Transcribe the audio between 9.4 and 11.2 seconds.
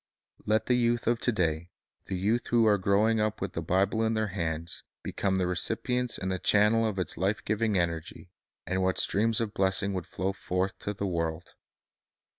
blessing would flow forth to the